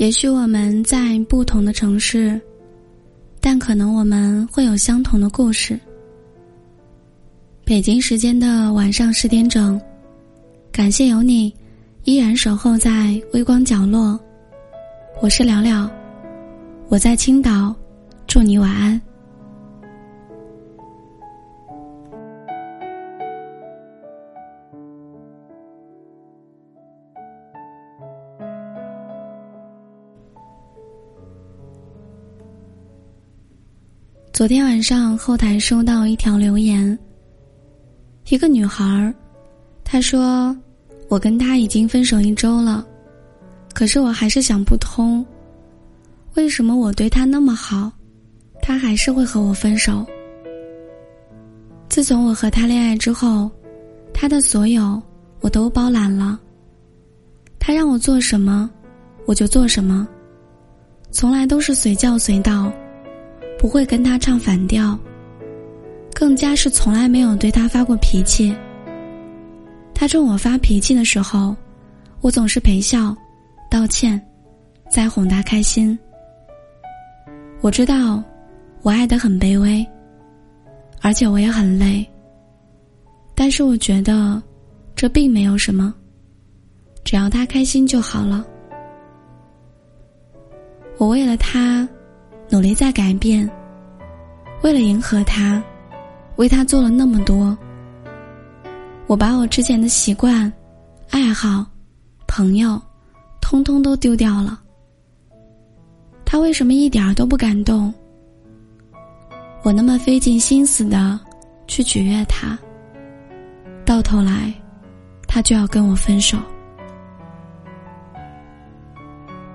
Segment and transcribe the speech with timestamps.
[0.00, 2.40] 也许我们在不同的城市，
[3.38, 5.78] 但可能我们会有相同的故事。
[7.66, 9.78] 北京时间的晚上十点整，
[10.72, 11.54] 感谢有你，
[12.04, 14.18] 依然守候在微光角落。
[15.20, 15.86] 我是聊聊，
[16.88, 17.76] 我在青岛，
[18.26, 18.98] 祝你晚安。
[34.40, 36.98] 昨天晚上后台收到一条留言，
[38.30, 39.14] 一个女孩儿，
[39.84, 40.56] 她说
[41.10, 42.82] ：“我跟他已经分手一周了，
[43.74, 45.22] 可是我还是想不通，
[46.36, 47.92] 为什么我对他那么好，
[48.62, 50.06] 他还是会和我分手？
[51.90, 53.50] 自从我和他恋爱之后，
[54.14, 54.98] 他的所有
[55.40, 56.40] 我都包揽了，
[57.58, 58.70] 他让我做什么，
[59.26, 60.08] 我就做什么，
[61.10, 62.72] 从来都是随叫随到。”
[63.60, 64.98] 不会跟他唱反调，
[66.14, 68.56] 更加是从来没有对他发过脾气。
[69.94, 71.54] 他冲我发脾气的时候，
[72.22, 73.14] 我总是陪笑、
[73.70, 74.18] 道歉，
[74.90, 75.96] 再哄他开心。
[77.60, 78.24] 我知道，
[78.80, 79.86] 我爱的很卑微，
[81.02, 82.02] 而且我也很累。
[83.34, 84.42] 但是我觉得，
[84.96, 85.92] 这并没有什么，
[87.04, 88.42] 只要他开心就好了。
[90.96, 91.86] 我为了他。
[92.50, 93.48] 努力在改变，
[94.62, 95.62] 为了迎合他，
[96.34, 97.56] 为他做了那么多。
[99.06, 100.52] 我把我之前的习惯、
[101.10, 101.64] 爱好、
[102.26, 102.80] 朋友，
[103.40, 104.60] 通通都丢掉了。
[106.24, 107.94] 他为什么一点儿都不感动？
[109.62, 111.18] 我那么费尽心思的
[111.68, 112.58] 去取悦他，
[113.84, 114.52] 到头来，
[115.28, 116.36] 他就要跟我分手，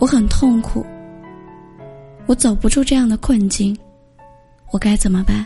[0.00, 0.84] 我很痛苦。
[2.30, 3.76] 我走不出这样的困境，
[4.70, 5.44] 我该怎么办？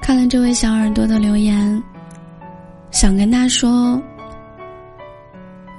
[0.00, 1.80] 看了这位小耳朵的留言，
[2.90, 4.02] 想跟他说：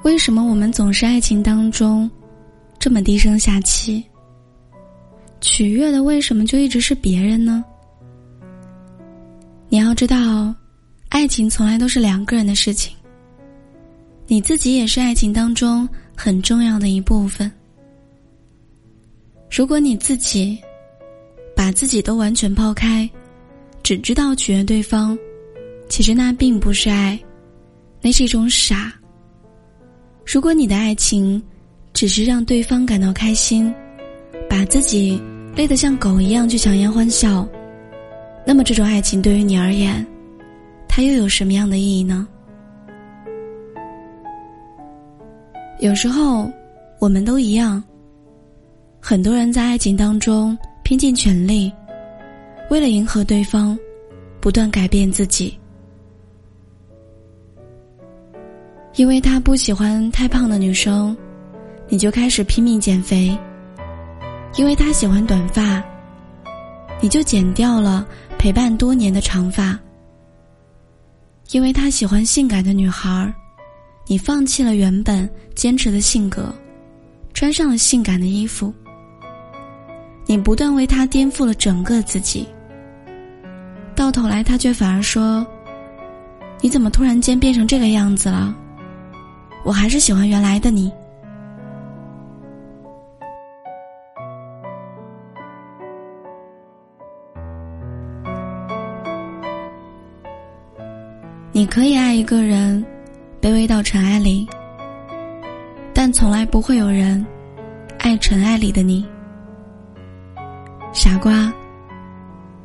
[0.05, 2.09] 为什么我们总是爱情当中
[2.79, 4.01] 这么低声下气？
[5.57, 7.65] 取悦的为什么就一直是别人呢？
[9.69, 10.53] 你要知道，
[11.09, 12.95] 爱情从来都是两个人的事情。
[14.27, 17.51] 你自己也是爱情当中很重要的一部分。
[19.49, 20.59] 如果你自己
[21.55, 23.09] 把自己都完全抛开，
[23.81, 25.17] 只知道取悦对方，
[25.89, 27.19] 其实那并不是爱，
[27.99, 28.93] 那是一种傻。
[30.23, 31.41] 如果你的爱情
[31.93, 33.73] 只是让对方感到开心，
[34.47, 35.19] 把自己。
[35.57, 37.45] 累得像狗一样去强颜欢笑，
[38.45, 40.05] 那么这种爱情对于你而言，
[40.87, 42.27] 它又有什么样的意义呢？
[45.79, 46.47] 有时候，
[46.99, 47.83] 我们都一样。
[49.01, 51.73] 很多人在爱情当中拼尽全力，
[52.69, 53.75] 为了迎合对方，
[54.39, 55.57] 不断改变自己。
[58.95, 61.17] 因为他不喜欢太胖的女生，
[61.87, 63.35] 你就开始拼命减肥。
[64.55, 65.83] 因为他喜欢短发，
[66.99, 68.05] 你就剪掉了
[68.39, 69.77] 陪伴多年的长发；
[71.51, 73.31] 因为他喜欢性感的女孩
[74.07, 76.53] 你放弃了原本坚持的性格，
[77.33, 78.73] 穿上了性感的衣服。
[80.25, 82.47] 你不断为他颠覆了整个自己，
[83.95, 85.45] 到头来他却反而说
[86.61, 88.55] ：“你怎么突然间变成这个样子了？
[89.63, 90.91] 我还是喜欢原来的你。”
[101.67, 102.83] 可以爱一个人，
[103.41, 104.47] 卑微到尘埃里，
[105.93, 107.23] 但从来不会有人
[107.99, 109.05] 爱尘埃里的你。
[110.93, 111.53] 傻瓜，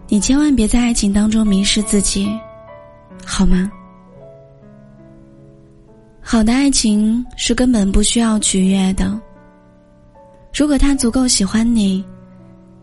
[0.09, 2.29] 你千万别在爱情当中迷失自己，
[3.25, 3.71] 好吗？
[6.21, 9.21] 好的爱情是根本不需要取悦的。
[10.55, 12.05] 如果他足够喜欢你，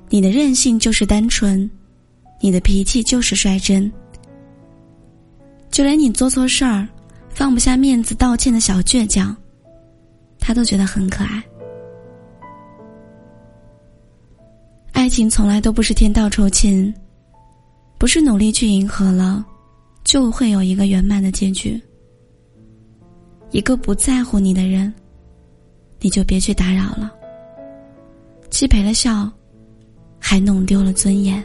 [0.10, 1.70] 你的任性就是单纯，
[2.42, 3.92] 你的脾气就是率真。
[5.72, 6.88] 就连你做错事儿，
[7.30, 9.36] 放不下面子道歉的小倔强，
[10.40, 11.44] 他都觉得很可爱。
[14.92, 16.94] 爱情从来都不是天道酬勤，
[17.98, 19.46] 不是努力去迎合了，
[20.04, 21.82] 就会有一个圆满的结局。
[23.52, 24.94] 一个不在乎你的人，
[26.02, 27.12] 你就别去打扰了。
[28.50, 29.32] 既赔了笑，
[30.20, 31.42] 还弄丢了尊严。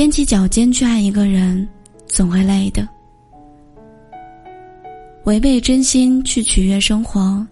[0.00, 1.68] 踮起脚尖去爱一个人，
[2.06, 2.88] 总会累的。
[5.24, 7.46] 违背真心去取悦生活，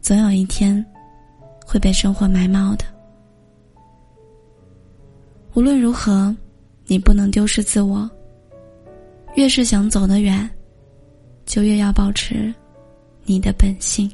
[0.00, 0.82] 总有一天
[1.66, 2.86] 会被生活埋没的。
[5.52, 6.34] 无论如何，
[6.86, 8.10] 你不能丢失自我。
[9.34, 10.48] 越是想走得远，
[11.44, 12.54] 就越要保持
[13.24, 14.10] 你的本性。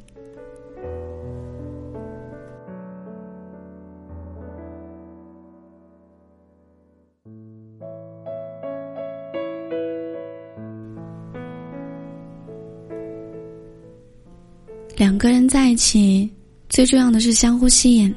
[15.49, 16.31] 在一起，
[16.69, 18.15] 最重要的是相互吸引。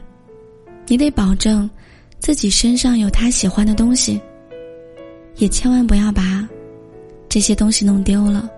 [0.87, 1.69] 你得保证
[2.19, 4.21] 自己身上有他喜欢的东西，
[5.37, 6.47] 也千万不要把
[7.27, 8.49] 这些东西弄丢了。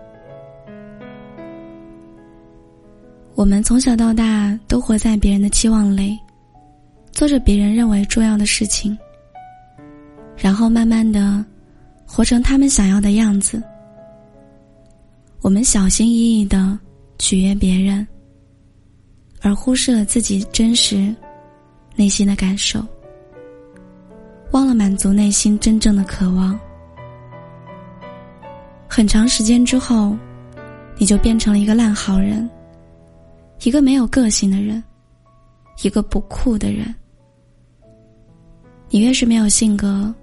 [3.36, 6.18] 我们从小到大都活在别人的期望里，
[7.12, 8.98] 做着别人认为重要的事情，
[10.36, 11.46] 然后慢慢的
[12.06, 13.62] 活成他们想要的样子。
[15.42, 16.78] 我们小心翼翼的
[17.20, 18.06] 取悦别人。
[19.42, 21.16] 而忽视了自己真实
[21.96, 22.84] 内心的感受，
[24.52, 26.60] 忘了满足内心真正的渴望。
[28.88, 30.18] 很长时间之后，
[30.98, 32.50] 你就变成了一个烂好人，
[33.64, 34.84] 一个没有个性的人，
[35.84, 36.94] 一个不酷的人。
[38.90, 40.14] 你越是没有性格，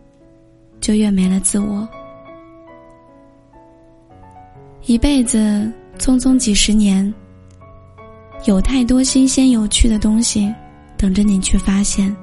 [0.81, 1.87] 就越没了自我。
[4.87, 5.38] 一辈子
[5.99, 7.12] 匆匆几十年。
[8.46, 10.55] 有太多新鲜有趣的东西，
[10.99, 12.14] 等着你去发现；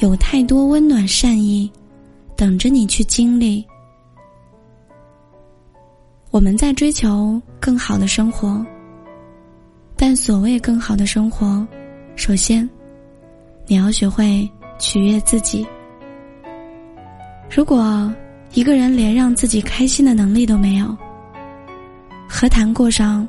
[0.00, 1.70] 有太多温暖善意，
[2.36, 3.64] 等着你去经历。
[6.32, 8.66] 我们在追求更好的生活，
[9.96, 11.64] 但所谓更好的生活，
[12.16, 12.68] 首先，
[13.68, 15.64] 你要学会取悦自己。
[17.48, 18.12] 如果
[18.54, 20.96] 一个人连让自己开心的能力都没有，
[22.28, 23.26] 何谈过上？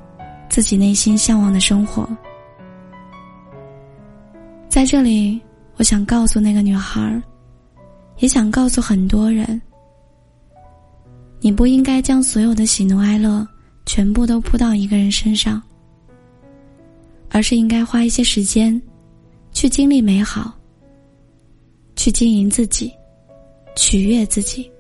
[0.49, 2.07] 自己内心向往的生活，
[4.67, 5.39] 在这里，
[5.75, 7.21] 我想告诉那个女孩
[8.17, 9.61] 也想告诉很多人：
[11.39, 13.47] 你不应该将所有的喜怒哀乐
[13.85, 15.61] 全部都扑到一个人身上，
[17.29, 18.81] 而是应该花一些时间，
[19.51, 20.57] 去经历美好，
[21.95, 22.91] 去经营自己，
[23.75, 24.71] 取悦自己。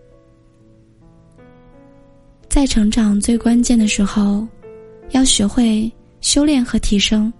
[2.49, 4.47] 在成长最关键的时候。
[5.11, 7.31] 要学会修炼和提升，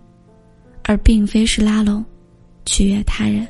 [0.84, 2.04] 而并非是拉拢、
[2.66, 3.48] 取悦他人。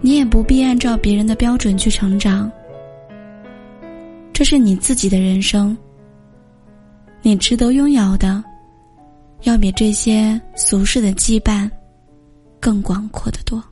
[0.00, 2.50] 你也不必按照别人的标准去成长，
[4.32, 5.76] 这是你自己的人生。
[7.22, 8.42] 你值得拥有的，
[9.42, 11.70] 要比这些俗世的羁绊
[12.58, 13.62] 更广阔的多。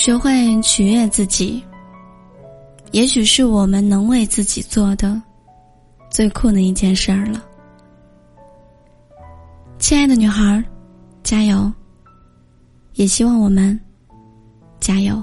[0.00, 1.62] 学会取悦自己，
[2.92, 5.20] 也许是我们能为自己做的
[6.10, 7.44] 最酷的一件事儿了。
[9.78, 10.64] 亲爱的女孩儿，
[11.22, 11.70] 加油！
[12.94, 13.78] 也希望我们
[14.80, 15.22] 加油。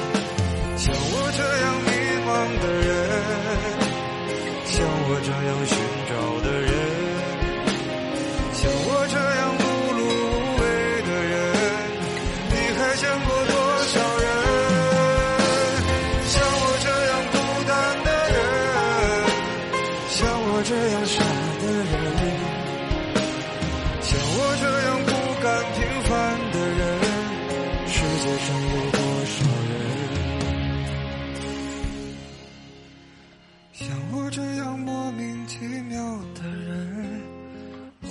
[0.83, 0.97] 像我
[1.37, 1.89] 这样迷
[2.25, 2.89] 茫的人，
[4.65, 5.77] 像我这样寻
[6.09, 6.11] 找
[6.41, 6.70] 的人，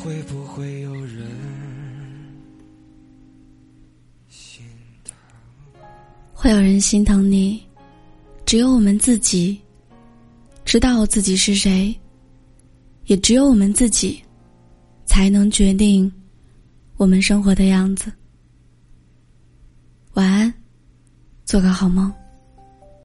[0.03, 1.27] 会不会有人
[4.31, 4.65] 心
[5.05, 5.15] 疼？
[6.33, 7.63] 会有人心疼你，
[8.47, 9.61] 只有我们自己
[10.65, 11.95] 知道自己是谁，
[13.05, 14.23] 也只有我们自己
[15.05, 16.11] 才能决定
[16.97, 18.11] 我们生活的样子。
[20.15, 20.53] 晚安，
[21.45, 22.11] 做个好梦。